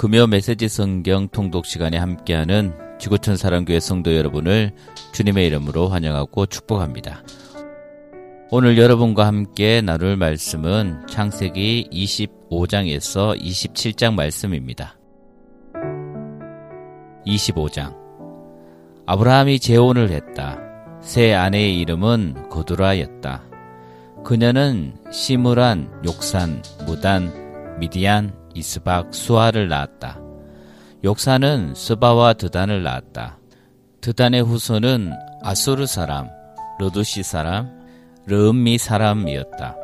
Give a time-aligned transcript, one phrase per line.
[0.00, 4.72] 금요 메시지 성경 통독 시간에 함께하는 지구촌 사랑교회 성도 여러분을
[5.12, 7.22] 주님의 이름으로 환영하고 축복합니다.
[8.50, 14.98] 오늘 여러분과 함께 나눌 말씀은 창세기 25장에서 27장 말씀입니다.
[17.26, 17.94] 25장
[19.04, 20.58] 아브라함이 재혼을 했다.
[21.02, 23.42] 새 아내의 이름은 고두라였다.
[24.24, 30.20] 그녀는 시무란, 욕산, 무단, 미디안, 이스박, 수아를 낳았다.
[31.04, 33.38] 욕사는 스바와 드단을 낳았다.
[34.00, 36.28] 드단의 후손은 아수르 사람,
[36.78, 37.70] 르두시 사람,
[38.26, 39.76] 르음미 사람이었다.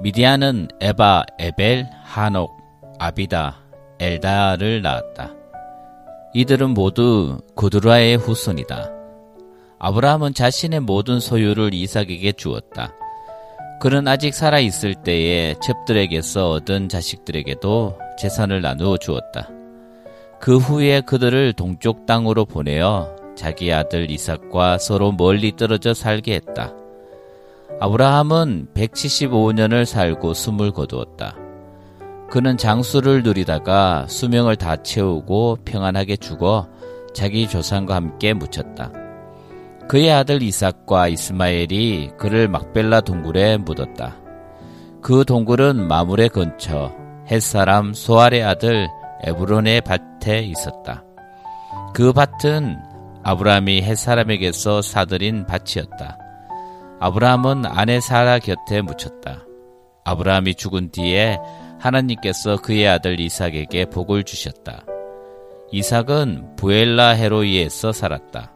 [0.00, 2.50] 미디안은 에바, 에벨, 한옥,
[2.98, 3.62] 아비다,
[3.98, 5.34] 엘다를 낳았다.
[6.34, 8.90] 이들은 모두 구드라의 후손이다.
[9.78, 12.92] 아브라함은 자신의 모든 소유를 이삭에게 주었다.
[13.78, 19.50] 그는 아직 살아 있을 때에 첩들에게서 얻은 자식들에게도 재산을 나누어 주었다.
[20.40, 26.72] 그 후에 그들을 동쪽 땅으로 보내어 자기 아들 이삭과 서로 멀리 떨어져 살게 했다.
[27.80, 31.36] 아브라함은 175년을 살고 숨을 거두었다.
[32.30, 36.68] 그는 장수를 누리다가 수명을 다 채우고 평안하게 죽어
[37.14, 39.05] 자기 조상과 함께 묻혔다.
[39.88, 44.16] 그의 아들 이삭과 이스마엘이 그를 막벨라 동굴에 묻었다.
[45.00, 46.92] 그 동굴은 마물의 근처
[47.30, 48.88] 햇사람 소알의 아들
[49.22, 51.04] 에브론의 밭에 있었다.
[51.94, 52.76] 그 밭은
[53.22, 56.18] 아브라함이 햇사람에게서 사들인 밭이었다.
[56.98, 59.44] 아브라함은 아내 사라 곁에 묻혔다.
[60.04, 61.38] 아브라함이 죽은 뒤에
[61.78, 64.84] 하나님께서 그의 아들 이삭에게 복을 주셨다.
[65.70, 68.52] 이삭은 부엘라 헤로이에서 살았다.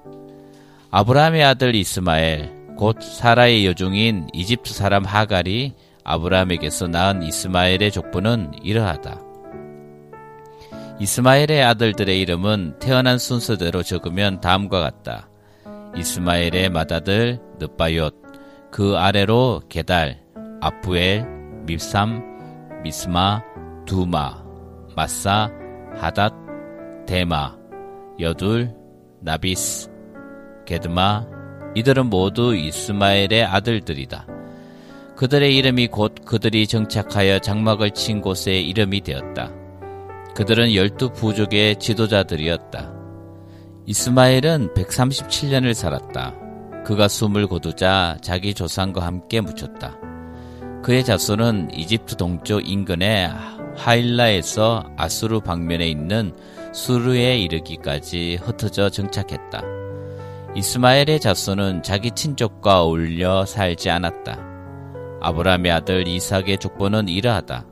[0.92, 9.20] 아브라함의 아들 이스마엘, 곧 사라의 여종인 이집트 사람 하갈이 아브라함에게서 낳은 이스마엘의 족보는 이러하다.
[10.98, 15.28] 이스마엘의 아들들의 이름은 태어난 순서대로 적으면 다음과 같다.
[15.96, 18.12] 이스마엘의 맏아들 느바옅,
[18.72, 20.20] 그 아래로 게달,
[20.60, 21.24] 아프엘,
[21.66, 23.42] 밉삼, 미스마,
[23.86, 24.42] 두마,
[24.96, 25.50] 마사,
[25.96, 26.34] 하닷,
[27.06, 27.56] 데마,
[28.18, 28.74] 여둘,
[29.20, 29.89] 나비스,
[30.70, 31.26] 게드마
[31.74, 34.26] 이들은 모두 이스마엘의 아들들이다.
[35.16, 39.50] 그들의 이름이 곧 그들이 정착하여 장막을 친 곳의 이름이 되었다.
[40.36, 42.92] 그들은 열두 부족의 지도자들이었다.
[43.86, 46.36] 이스마엘은 137년을 살았다.
[46.84, 49.98] 그가 숨을 거두자 자기 조상과 함께 묻혔다.
[50.84, 53.30] 그의 자손은 이집트 동쪽 인근의
[53.76, 56.32] 하일라에서 아수르 방면에 있는
[56.72, 59.80] 수르에 이르기까지 흩어져 정착했다.
[60.56, 64.38] 이스마엘의 자손은 자기 친족과 어울려 살지 않았다.
[65.20, 67.66] 아브라함의 아들 이삭의 족보는 이러하다.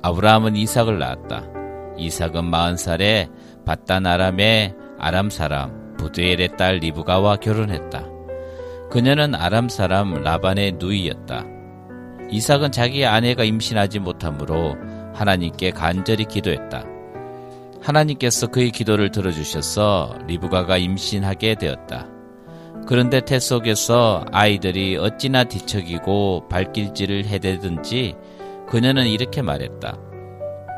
[0.00, 1.44] 아브라함은 이삭을 낳았다.
[1.98, 3.28] 이삭은 마흔 살에
[3.66, 8.06] 바단 아람의 아람 사람 부드엘의 딸 리브가와 결혼했다.
[8.90, 11.44] 그녀는 아람 사람 라반의 누이였다.
[12.30, 14.74] 이삭은 자기 아내가 임신하지 못하므로
[15.12, 16.82] 하나님께 간절히 기도했다.
[17.82, 22.06] 하나님께서 그의 기도를 들어주셔서 리브가가 임신하게 되었다.
[22.86, 28.16] 그런데 태 속에서 아이들이 어찌나 뒤척이고 발길질을 해대든지
[28.68, 29.98] 그녀는 이렇게 말했다.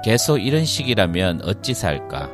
[0.05, 2.31] 계속 이런 식이라면 어찌 살까?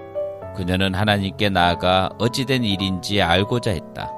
[0.57, 4.11] 그녀는 하나님께 나아가 어찌된 일인지 알고자 했다.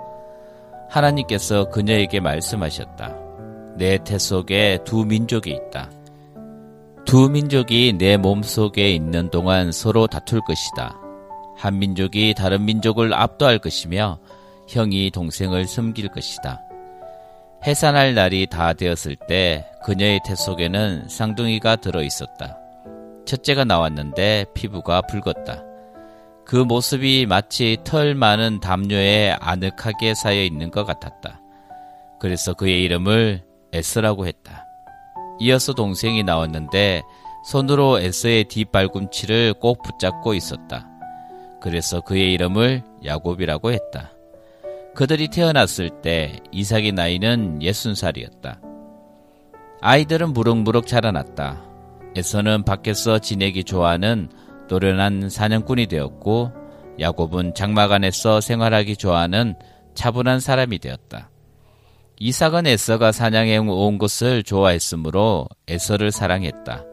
[0.88, 3.16] 하나님께서 그녀에게 말씀하셨다.
[3.76, 5.90] 내 태 속에 두 민족이 있다.
[7.10, 10.96] 두 민족이 내 몸속에 있는 동안 서로 다툴 것이다.
[11.56, 14.20] 한 민족이 다른 민족을 압도할 것이며
[14.68, 16.62] 형이 동생을 섬길 것이다.
[17.66, 22.56] 해산할 날이 다 되었을 때 그녀의 태 속에는 쌍둥이가 들어 있었다.
[23.26, 25.64] 첫째가 나왔는데 피부가 붉었다.
[26.46, 31.40] 그 모습이 마치 털 많은 담요에 아늑하게 쌓여 있는 것 같았다.
[32.20, 33.42] 그래서 그의 이름을
[33.72, 34.69] 에스라고 했다.
[35.40, 37.02] 이어서 동생이 나왔는데
[37.44, 40.86] 손으로 에서의 뒷발꿈치를 꼭 붙잡고 있었다.
[41.60, 44.12] 그래서 그의 이름을 야곱이라고 했다.
[44.94, 48.60] 그들이 태어났을 때 이삭의 나이는 예순 살이었다.
[49.80, 51.62] 아이들은 무럭무럭 자라났다.
[52.16, 54.28] 에서는 밖에서 지내기 좋아하는
[54.68, 56.52] 노련한 사냥꾼이 되었고
[56.98, 59.54] 야곱은 장막 안에서 생활하기 좋아하는
[59.94, 61.30] 차분한 사람이 되었다.
[62.22, 66.84] 이삭은 에서가 사냥해 온 것을 좋아했으므로 에서를 사랑했다.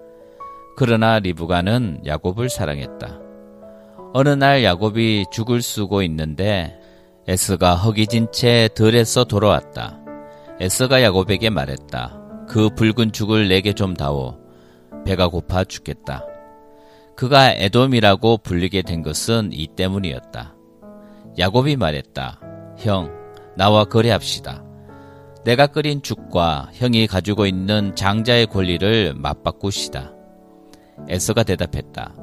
[0.78, 3.20] 그러나 리브가는 야곱을 사랑했다.
[4.14, 6.80] 어느 날 야곱이 죽을 쓰고 있는데
[7.28, 10.00] 에스가 허기진 채 들에서 돌아왔다.
[10.62, 12.46] 에스가 야곱에게 말했다.
[12.48, 14.40] 그 붉은 죽을 내게 좀 다오.
[15.04, 16.24] 배가 고파 죽겠다.
[17.18, 20.56] 그가 에돔이라고 불리게 된 것은 이 때문이었다.
[21.38, 22.40] 야곱이 말했다.
[22.78, 23.12] 형,
[23.58, 24.67] 나와 거래합시다.
[25.48, 30.12] 내가 끓인 죽과 형이 가지고 있는 장자의 권리를 맞바꾸시다.
[31.08, 32.14] 에서가 대답했다.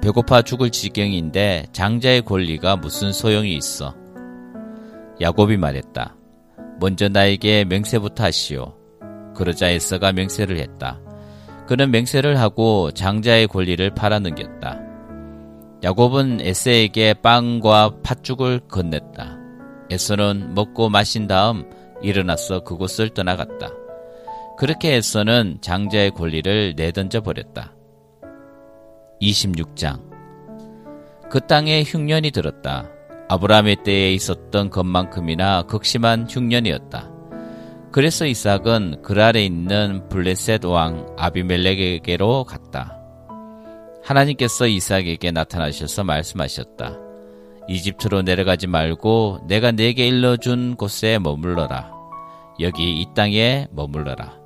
[0.00, 3.94] 배고파 죽을 지경인데 장자의 권리가 무슨 소용이 있어?
[5.20, 6.16] 야곱이 말했다.
[6.80, 8.72] 먼저 나에게 맹세부터 하시오.
[9.36, 10.98] 그러자 에서가 맹세를 했다.
[11.66, 14.80] 그는 맹세를 하고 장자의 권리를 팔아넘겼다.
[15.84, 19.36] 야곱은 에세에게 빵과 팥죽을 건넸다.
[19.90, 21.66] 에서는 먹고 마신 다음
[22.02, 23.70] 일어나서 그곳을 떠나갔다.
[24.58, 27.74] 그렇게 에서는 장자의 권리를 내던져 버렸다.
[29.20, 30.00] 26장
[31.30, 32.90] 그 땅에 흉년이 들었다.
[33.28, 37.10] 아브라함의 때에 있었던 것만큼이나 극심한 흉년이었다.
[37.90, 42.98] 그래서 이삭은 그 아래 있는 블레셋 왕 아비멜렉에게로 갔다.
[44.02, 47.11] 하나님께서 이삭에게 나타나셔서 말씀하셨다.
[47.68, 51.92] 이집트로 내려가지 말고 내가 내게 일러준 곳에 머물러라.
[52.60, 54.42] 여기 이 땅에 머물러라.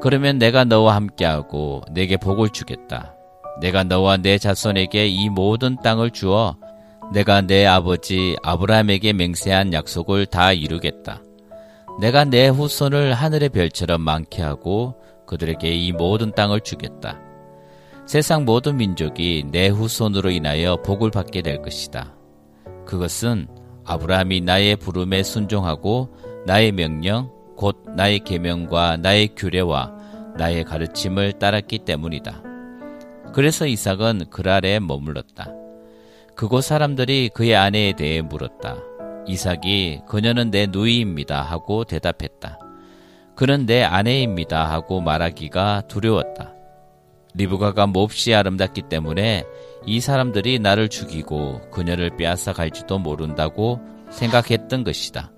[0.00, 3.14] 그러면 내가 너와 함께하고 내게 복을 주겠다.
[3.60, 6.56] 내가 너와 내 자손에게 이 모든 땅을 주어
[7.12, 11.22] 내가 내 아버지 아브라함에게 맹세한 약속을 다 이루겠다.
[12.00, 14.94] 내가 내 후손을 하늘의 별처럼 많게 하고
[15.26, 17.20] 그들에게 이 모든 땅을 주겠다.
[18.06, 22.14] 세상 모든 민족이 내 후손으로 인하여 복을 받게 될 것이다.
[22.92, 23.46] 그것은
[23.86, 29.90] 아브라함이 나의 부름에 순종하고 나의 명령, 곧 나의 계명과 나의 규례와
[30.36, 32.42] 나의 가르침을 따랐기 때문이다.
[33.32, 35.54] 그래서 이삭은 그랄에 머물렀다.
[36.36, 38.76] 그곳 사람들이 그의 아내에 대해 물었다.
[39.26, 42.58] 이삭이 그녀는 내 누이입니다 하고 대답했다.
[43.34, 46.52] 그는 내 아내입니다 하고 말하기가 두려웠다.
[47.36, 49.44] 리브가가 몹시 아름답기 때문에
[49.86, 53.80] 이 사람들이 나를 죽이고 그녀를 빼앗아 갈지도 모른다고
[54.10, 55.32] 생각했던 것이다.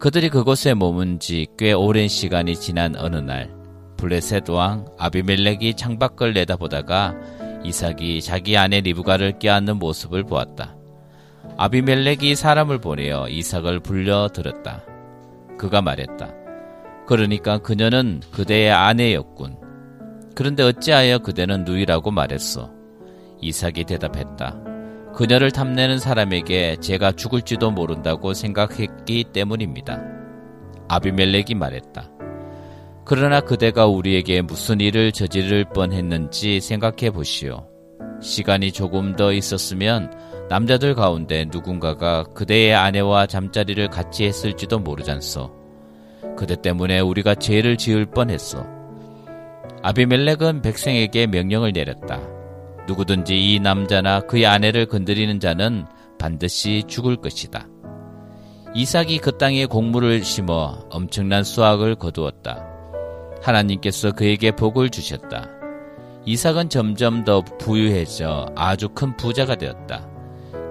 [0.00, 3.50] 그들이 그곳에 머문 지 꽤 오랜 시간이 지난 어느 날
[3.96, 7.14] 블레셋 왕 아비멜렉이 창밖을 내다보다가
[7.64, 10.76] 이삭이 자기 아내 리브가를 껴안는 모습을 보았다.
[11.56, 14.82] 아비멜렉이 사람을 보내어 이삭을 불려 들었다.
[15.56, 16.32] 그가 말했다.
[17.06, 19.56] 그러니까 그녀는 그대의 아내였군.
[20.34, 22.73] 그런데 어찌하여 그대는 누이라고 말했어?
[23.40, 24.56] 이삭이 대답했다.
[25.14, 30.02] 그녀를 탐내는 사람에게 제가 죽을지도 모른다고 생각했기 때문입니다.
[30.88, 32.10] 아비멜렉이 말했다.
[33.04, 37.68] 그러나 그대가 우리에게 무슨 일을 저지를 뻔했는지 생각해 보시오.
[38.20, 40.10] 시간이 조금 더 있었으면
[40.48, 45.52] 남자들 가운데 누군가가 그대의 아내와 잠자리를 같이 했을지도 모르잖소.
[46.36, 48.66] 그대 때문에 우리가 죄를 지을 뻔했어.
[49.82, 52.33] 아비멜렉은 백성에게 명령을 내렸다.
[52.86, 55.86] 누구든지 이 남자나 그의 아내를 건드리는 자는
[56.18, 57.66] 반드시 죽을 것이다.
[58.74, 62.66] 이삭이 그 땅에 곡물을 심어 엄청난 수확을 거두었다.
[63.42, 65.48] 하나님께서 그에게 복을 주셨다.
[66.26, 70.08] 이삭은 점점 더 부유해져 아주 큰 부자가 되었다.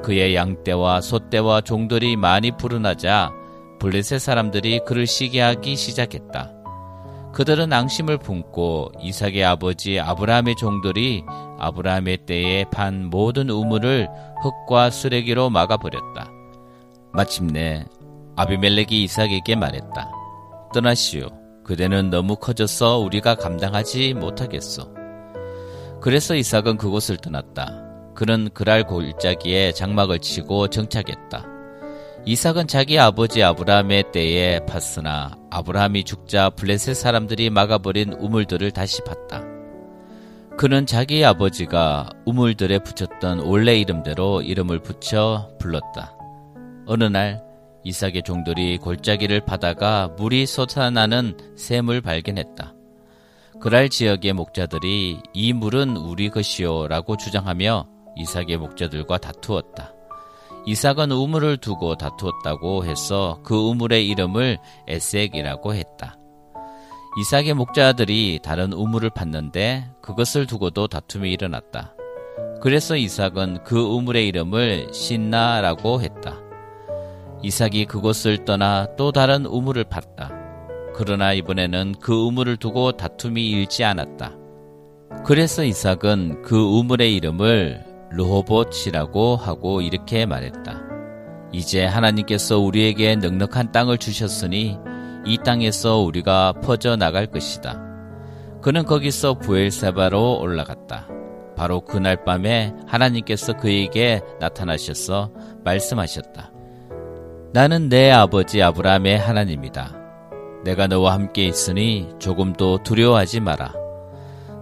[0.04, 3.32] 그의 양떼와 소떼와 종들이 많이 불어나자
[3.80, 6.52] 블레셋 사람들이 그를 시기하기 시작했다.
[7.34, 11.24] 그들은 앙심을 품고 이삭의 아버지 아브라함의 종들이
[11.64, 14.08] 아브라함의 때에 판 모든 우물을
[14.42, 16.32] 흙과 쓰레기로 막아버렸다.
[17.14, 17.86] 마침내
[18.36, 20.12] 아비멜렉이 이삭에게 말했다.
[20.74, 21.28] 떠나시오.
[21.64, 24.94] 그대는 너무 커져서 우리가 감당하지 못하겠소.
[26.02, 27.84] 그래서 이삭은 그곳을 떠났다.
[28.16, 31.46] 그는 그랄 골짜기에 장막을 치고 정착했다.
[32.26, 39.53] 이삭은 자기 아버지 아브라함의 때에 팠으나 아브라함이 죽자 블레셋 사람들이 막아버린 우물들을 다시 팠다.
[40.58, 46.16] 그는 자기 아버지가 우물들에 붙였던 원래 이름대로 이름을 붙여 불렀다.
[46.86, 47.44] 어느 날
[47.84, 52.74] 이삭의 종들이 골짜기를 파다가 물이 솟아나는 샘을 발견했다.
[53.60, 59.94] 그랄 지역의 목자들이 이 물은 우리 것이요라고 주장하며 이삭의 목자들과 다투었다.
[60.66, 66.18] 이삭은 우물을 두고 다투었다고 해서 그 우물의 이름을 에색이라고 했다.
[67.16, 71.94] 이삭의 목자들이 다른 우물을 팠는데 그것을 두고도 다툼이 일어났다.
[72.60, 76.40] 그래서 이삭은 그 우물의 이름을 신나라고 했다.
[77.44, 80.32] 이삭이 그곳을 떠나 또 다른 우물을 팠다.
[80.96, 84.32] 그러나 이번에는 그 우물을 두고 다툼이 일지 않았다.
[85.24, 90.82] 그래서 이삭은 그 우물의 이름을 르호봇이라고 하고 이렇게 말했다.
[91.52, 94.80] 이제 하나님께서 우리에게 넉넉한 땅을 주셨으니
[95.26, 97.82] 이 땅에서 우리가 퍼져 나갈 것이다.
[98.62, 101.08] 그는 거기서 부엘세바로 올라갔다.
[101.56, 105.32] 바로 그날 밤에 하나님께서 그에게 나타나셔서
[105.64, 106.52] 말씀하셨다.
[107.54, 109.96] 나는 내 아버지 아브라함의 하나님이다.
[110.64, 113.74] 내가 너와 함께 있으니 조금도 두려워하지 마라.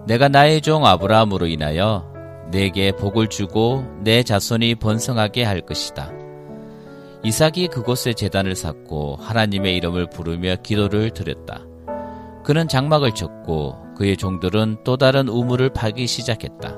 [0.07, 2.11] 내가 나의 종 아브라함으로 인하여
[2.51, 6.20] 내게 복을 주고 내 자손이 번성하게 할 것이다.
[7.23, 11.61] 이삭이 그곳에 재단을 쌓고 하나님의 이름을 부르며 기도를 드렸다.
[12.43, 16.75] 그는 장막을 쳤고 그의 종들은 또 다른 우물을 파기 시작했다.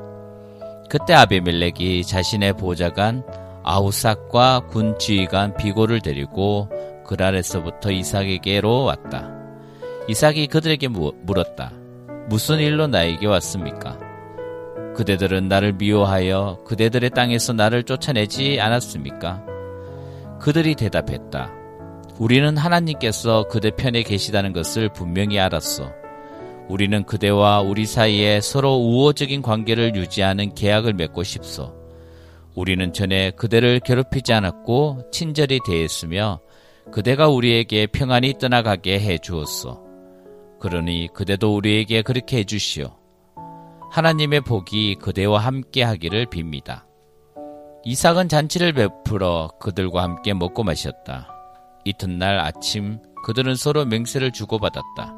[0.89, 3.23] 그때 아비멜렉이 자신의 보좌관
[3.63, 6.69] 아우삭과 군 지휘관 비고를 데리고
[7.05, 9.31] 그랄에서부터 이삭에게로 왔다.
[10.09, 11.71] 이삭이 그들에게 물었다.
[12.27, 13.97] 무슨 일로 나에게 왔습니까?
[14.95, 19.52] 그대들은 나를 미워하여 그대들의 땅에서 나를 쫓아내지 않았습니까?
[20.39, 21.51] 그들이 대답했다.
[22.19, 25.91] 우리는 하나님께서 그대 편에 계시다는 것을 분명히 알았어.
[26.69, 31.73] 우리는 그대와 우리 사이에 서로 우호적인 관계를 유지하는 계약을 맺고 싶소.
[32.55, 36.39] 우리는 전에 그대를 괴롭히지 않았고 친절히 대했으며
[36.91, 39.81] 그대가 우리에게 평안히 떠나가게 해 주었소.
[40.59, 42.95] 그러니 그대도 우리에게 그렇게 해 주시오.
[43.91, 46.83] 하나님의 복이 그대와 함께 하기를 빕니다.
[47.85, 51.27] 이삭은 잔치를 베풀어 그들과 함께 먹고 마셨다.
[51.83, 55.13] 이튿날 아침 그들은 서로 맹세를 주고받았다.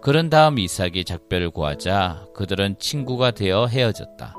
[0.00, 4.34] 그런 다음 이삭이 작별을 구하자 그들은 친구가 되어 헤어졌다.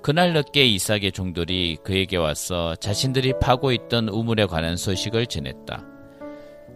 [0.00, 5.84] 그날 늦게 이삭의 종들이 그에게 와서 자신들이 파고 있던 우물에 관한 소식을 전했다.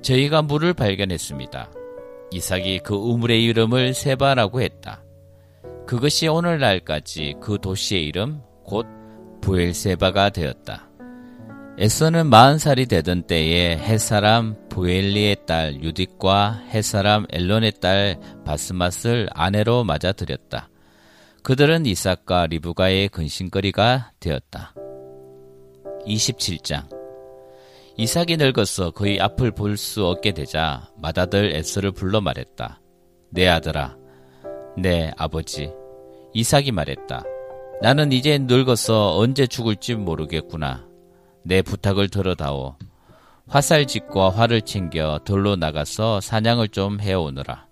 [0.02, 1.70] 저희가 물을 발견했습니다.
[2.32, 5.02] 이삭이 그 우물의 이름을 세바라고 했다.
[5.86, 8.86] 그것이 오늘날까지 그 도시의 이름 곧
[9.40, 10.88] 부엘세바가 되었다.
[11.78, 20.70] 에서는 마흔 살이 되던 때에 햇사람 부엘리의 딸 유딕과 햇사람 엘론의 딸 바스맛을 아내로 맞아들였다.
[21.44, 24.74] 그들은 이삭과 리브가의 근심거리가 되었다.
[26.04, 26.88] 27장
[27.96, 32.80] 이삭이 늙어서 그의 앞을 볼 수 없게 되자 맏아들 에서를 불러 말했다.
[33.30, 33.96] 내 아들아,
[34.76, 35.70] 내 아버지.
[36.34, 37.22] 이삭이 말했다.
[37.80, 40.84] 나는 이제 늙어서 언제 죽을지 모르겠구나.
[41.44, 42.74] 내 부탁을 들어다오.
[43.46, 47.66] 화살짓과 활을 챙겨 들로 나가서 사냥을 좀 해오느라.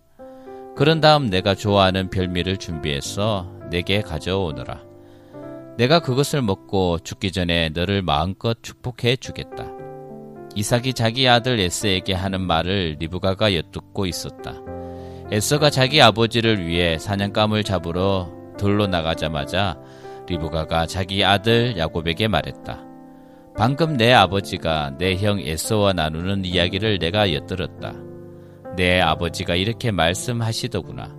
[0.77, 4.85] 그런 다음 내가 좋아하는 별미를 준비해서 내게 가져오느라.
[5.77, 9.67] 내가 그것을 먹고 죽기 전에 너를 마음껏 축복해 주겠다.
[10.55, 14.55] 이삭이 자기 아들 에스에게 하는 말을 리브가가 엿듣고 있었다.
[15.33, 19.79] 에서가 자기 아버지를 위해 사냥감을 잡으러 들로 나가자마자
[20.29, 22.85] 리브가가 자기 아들 야곱에게 말했다.
[23.57, 27.95] 방금 내 아버지가 내 형 에서와 나누는 이야기를 내가 엿들었다.
[28.77, 31.17] 내 아버지가 이렇게 말씀하시더구나.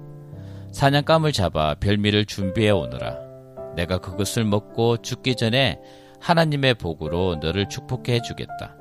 [0.71, 3.17] 사냥감을 잡아 별미를 준비해 오너라.
[3.75, 5.79] 내가 그것을 먹고 죽기 전에
[6.19, 8.75] 하나님의 복으로 너를 축복해 주겠다.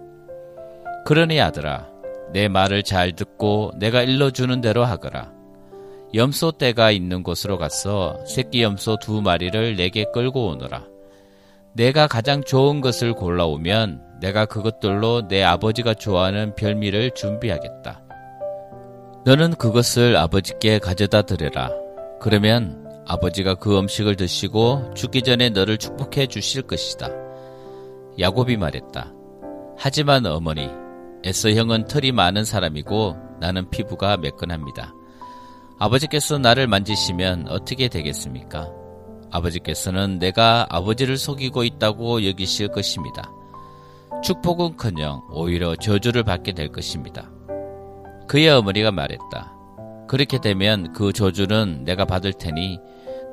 [1.06, 1.88] 그러니 아들아,
[2.32, 5.32] 내 말을 잘 듣고 내가 일러주는 대로 하거라.
[6.16, 10.86] 염소 떼가 있는 곳으로 가서 새끼 염소 두 마리를 내게 끌고 오너라.
[11.74, 18.02] 내가 가장 좋은 것을 골라오면 내가 그것들로 내 아버지가 좋아하는 별미를 준비하겠다.
[19.26, 21.70] 너는 그것을 아버지께 가져다 드려라.
[22.18, 27.10] 그러면 아버지가 그 음식을 드시고 죽기 전에 너를 축복해 주실 것이다.
[28.18, 29.12] 야곱이 말했다.
[29.76, 30.70] 하지만 어머니,
[31.24, 34.94] 에서 형은 털이 많은 사람이고 나는 피부가 매끈합니다.
[35.78, 38.70] 아버지께서 나를 만지시면 어떻게 되겠습니까?
[39.30, 43.30] 아버지께서는 내가 아버지를 속이고 있다고 여기실 것입니다.
[44.22, 47.30] 축복은 커녕 오히려 저주를 받게 될 것입니다.
[48.26, 49.52] 그의 어머니가 말했다.
[50.08, 52.78] 그렇게 되면 그 저주는 내가 받을 테니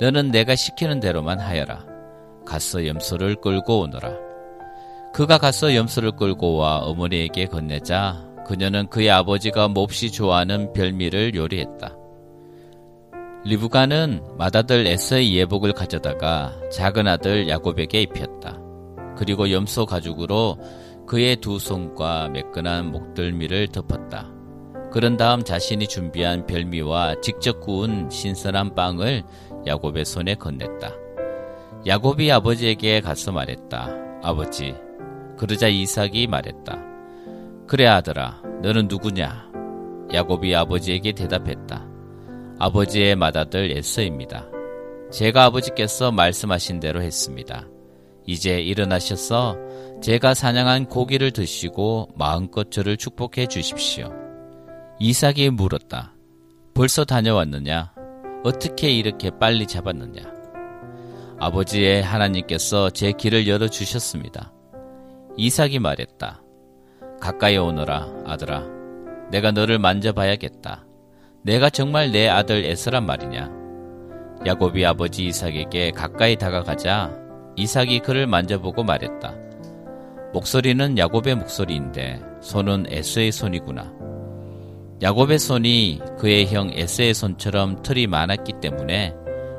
[0.01, 1.85] 너는 내가 시키는 대로만 하여라.
[2.45, 4.11] 가서 염소를 끌고 오너라.
[5.13, 12.02] 그가 가서 염소를 끌고 와 어머니에게 건네자 그녀는 그의 아버지가 몹시 좋아하는 별미를 요리했다.
[13.45, 18.57] 리브가는 맏아들 에서의 예복을 가져다가 작은 아들 야곱에게 입혔다.
[19.17, 20.57] 그리고 염소 가죽으로
[21.05, 24.31] 그의 두 손과 매끈한 목덜미를 덮었다.
[24.91, 29.23] 그런 다음 자신이 준비한 별미와 직접 구운 신선한 빵을
[29.67, 30.93] 야곱의 손에 건넸다.
[31.85, 33.89] 야곱이 아버지에게 가서 말했다.
[34.21, 34.73] 아버지.
[35.37, 36.79] 그러자 이삭이 말했다.
[37.67, 39.51] 그래 아들아, 너는 누구냐?
[40.13, 41.92] 야곱이 아버지에게 대답했다.
[42.59, 44.47] 아버지의 맏아들 에서입니다.
[45.11, 47.67] 제가 아버지께서 말씀하신 대로 했습니다.
[48.25, 49.57] 이제 일어나셔서
[50.01, 54.11] 제가 사냥한 고기를 드시고 마음껏 저를 축복해 주십시오.
[54.99, 56.13] 이삭이 물었다.
[56.73, 57.93] 벌써 다녀왔느냐?
[58.43, 60.21] 어떻게 이렇게 빨리 잡았느냐?
[61.39, 64.53] 아버지의 하나님께서 제 길을 열어 주셨습니다.
[65.37, 66.41] 이삭이 말했다.
[67.19, 68.65] 가까이 오너라, 아들아.
[69.31, 70.85] 내가 너를 만져봐야겠다.
[71.43, 73.51] 내가 정말 내 아들 에서란 말이냐?
[74.45, 77.11] 야곱이 아버지 이삭에게 가까이 다가가자
[77.57, 79.35] 이삭이 그를 만져보고 말했다.
[80.31, 83.93] 목소리는 야곱의 목소리인데 손은 에서의 손이구나.
[85.01, 89.13] 야곱의 손이 그의 형 에서의 손처럼 털이 많았기 때문에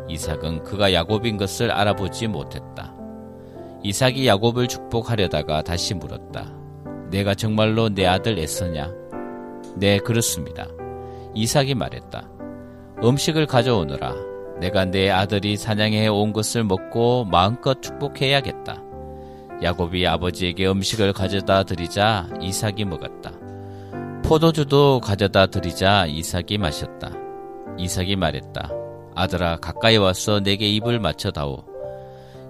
[0.08, 2.94] 이삭은 그가 야곱인 것을 알아보지 못했다.
[3.82, 6.50] 이삭이 야곱을 축복하려다가 다시 물었다.
[7.10, 8.90] 내가 정말로 내 아들 에서냐?
[9.76, 10.66] 네, 그렇습니다.
[11.34, 12.28] 이삭이 말했다.
[13.02, 14.14] 음식을 가져오느라
[14.60, 18.82] 내가 내 아들이 사냥해 온 것을 먹고 마음껏 축복해야겠다.
[19.62, 23.32] 야곱이 아버지에게 음식을 가져다 드리자 이삭이 먹었다.
[24.24, 27.10] 포도주도 가져다 드리자 이삭이 마셨다.
[27.78, 28.70] 이삭이 말했다.
[29.14, 31.64] 아들아 가까이 와서 내게 입을 맞춰다오.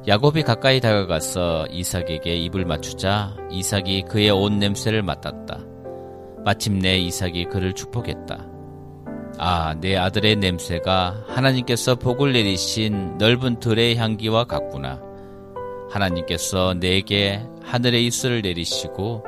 [0.07, 5.61] 야곱이 가까이 다가가서 이삭에게 입을 맞추자 이삭이 그의 옷 냄새를 맡았다.
[6.45, 8.53] 마침내 이삭이 그를 축복했다.
[9.38, 15.00] 아, 내 아들의 냄새가 하나님께서 복을 내리신 넓은 들의 향기와 같구나.
[15.91, 19.25] 하나님께서 내게 하늘의 이슬을 내리시고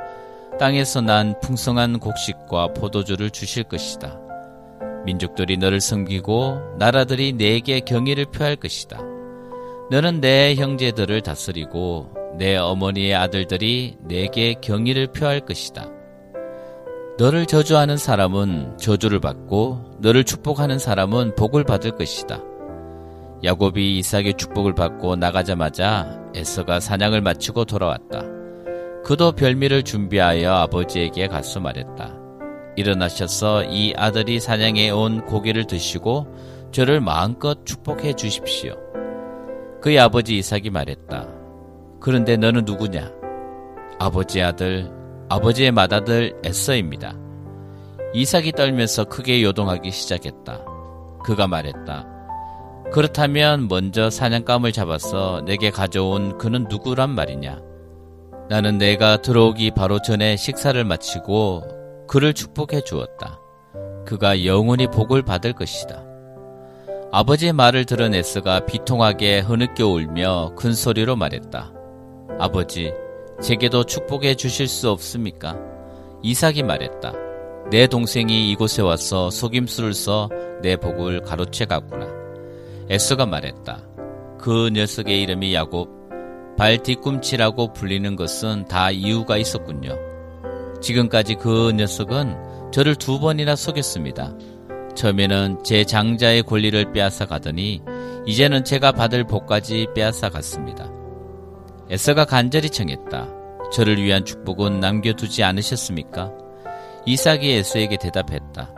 [0.59, 4.19] 땅에서 난 풍성한 곡식과 포도주를 주실 것이다.
[5.05, 9.01] 민족들이 너를 섬기고 나라들이 내게 경의를 표할 것이다.
[9.91, 15.96] 너는 내 형제들을 다스리고 내 어머니의 아들들이 내게 경의를 표할 것이다.
[17.19, 22.43] 너를 저주하는 사람은 저주를 받고 너를 축복하는 사람은 복을 받을 것이다.
[23.43, 28.23] 야곱이 이삭의 축복을 받고 나가자마자 에서가 사냥을 마치고 돌아왔다.
[29.03, 32.15] 그도 별미를 준비하여 아버지에게 가서 말했다.
[32.77, 36.27] 일어나셔서 이 아들이 사냥해 온 고기를 드시고
[36.71, 38.77] 저를 마음껏 축복해 주십시오.
[39.81, 41.29] 그의 아버지 이삭이 말했다.
[41.99, 43.11] 그런데 너는 누구냐?
[43.99, 44.91] 아버지 아들
[45.29, 47.15] 아버지의 맏아들 에서입니다.
[48.15, 50.65] 이삭이 떨면서 크게 요동하기 시작했다.
[51.25, 52.07] 그가 말했다.
[52.93, 57.61] 그렇다면 먼저 사냥감을 잡아서 내게 가져온 그는 누구란 말이냐?
[58.49, 63.41] 나는 내가 들어오기 바로 전에 식사를 마치고 그를 축복해 주었다.
[64.07, 66.05] 그가 영원히 복을 받을 것이다.
[67.11, 71.73] 아버지의 말을 들은 에스가 비통하게 흐느껴 울며 큰 소리로 말했다.
[72.39, 72.93] 아버지,
[73.43, 75.59] 제게도 축복해 주실 수 없습니까?
[76.23, 77.13] 이삭이 말했다.
[77.71, 80.29] 내 동생이 이곳에 와서 속임수를 써
[80.63, 82.07] 내 복을 가로채 갔구나.
[82.89, 83.83] 에스가 말했다.
[84.39, 85.89] 그 녀석의 이름이 야곱,
[86.57, 89.97] 발 뒤꿈치라고 불리는 것은 다 이유가 있었군요.
[90.81, 94.35] 지금까지 그 녀석은 저를 두 번이나 속였습니다.
[94.95, 97.83] 처음에는 제 장자의 권리를 빼앗아 가더니
[98.27, 100.91] 이제는 제가 받을 복까지 빼앗아 갔습니다.
[101.91, 103.29] 에서가 간절히 청했다.
[103.73, 106.33] 저를 위한 축복은 남겨두지 않으셨습니까?
[107.05, 108.73] 이삭이 에서에게 대답했다.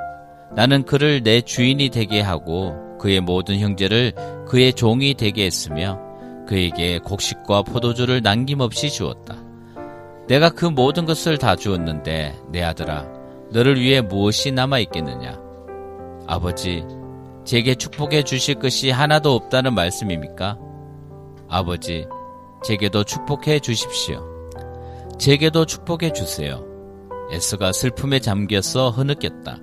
[0.55, 4.13] 나는 그를 내 주인이 되게 하고 그의 모든 형제를
[4.47, 5.99] 그의 종이 되게 했으며
[6.47, 9.37] 그에게 곡식과 포도주를 남김없이 주었다.
[10.27, 13.07] 내가 그 모든 것을 다 주었는데 내 아들아
[13.51, 15.39] 너를 위해 무엇이 남아 있겠느냐?
[16.27, 16.85] 아버지
[17.45, 20.59] 제게 축복해 주실 것이 하나도 없다는 말씀입니까?
[21.49, 22.07] 아버지
[22.65, 24.25] 제게도 축복해 주십시오.
[25.19, 26.65] 제게도 축복해 주세요.
[27.31, 29.59] 에스가 슬픔에 잠겨서 흐느꼈다.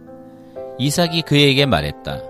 [0.78, 2.22] 이삭이 그에게 말했다.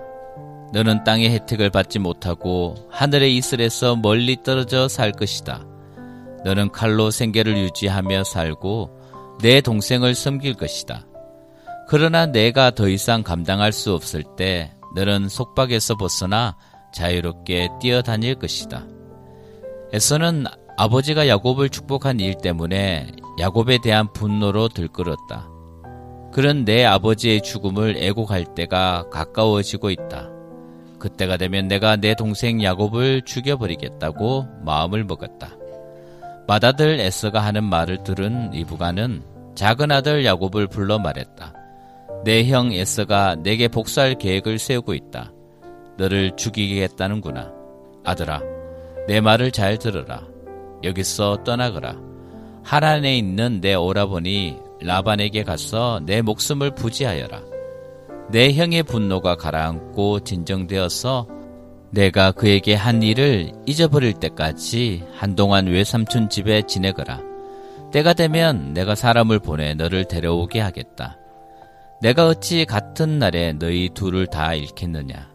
[0.72, 5.64] 너는 땅의 혜택을 받지 못하고 하늘의 이슬에서 멀리 떨어져 살 것이다.
[6.44, 11.06] 너는 칼로 생계를 유지하며 살고 내 동생을 섬길 것이다.
[11.88, 16.56] 그러나 내가 더 이상 감당할 수 없을 때 너는 속박에서 벗어나
[16.92, 18.86] 자유롭게 뛰어다닐 것이다.
[19.92, 20.44] 에서는
[20.76, 23.06] 아버지가 야곱을 축복한 일 때문에
[23.40, 25.48] 야곱에 대한 분노로 들끓었다.
[26.32, 30.28] 그런 내 아버지의 죽음을 애곡할 때가 가까워지고 있다.
[30.98, 35.56] 그때가 되면 내가 내 동생 야곱을 죽여버리겠다고 마음을 먹었다.
[36.46, 39.22] 맏아들 에서가 하는 말을 들은 이부가는
[39.54, 41.54] 작은 아들 야곱을 불러 말했다.
[42.24, 45.32] 내 형 에서가 내게 복수할 계획을 세우고 있다.
[45.96, 47.52] 너를 죽이겠다는구나.
[48.04, 48.40] 아들아,
[49.06, 50.26] 내 말을 잘 들으라.
[50.82, 51.96] 여기서 떠나거라.
[52.64, 57.42] 하란에 있는 내 오라버니 라반에게 가서 내 목숨을 부지하여라.
[58.30, 61.28] 내 형의 분노가 가라앉고 진정되어서
[61.90, 67.20] 내가 그에게 한 일을 잊어버릴 때까지 한동안 외삼촌 집에 지내거라.
[67.92, 71.16] 때가 되면 내가 사람을 보내 너를 데려오게 하겠다.
[72.02, 75.32] 내가 어찌 같은 날에 너희 둘을 다 잃겠느냐.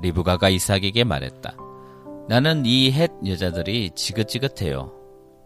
[0.00, 1.54] 리브가가 이삭에게 말했다.
[2.28, 4.92] 나는 이헷 여자들이 지긋지긋해요.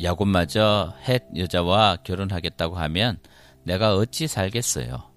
[0.02, 3.18] 야곱마저 헷 여자와 결혼하겠다고 하면
[3.62, 5.13] 내가 어찌 살겠어요.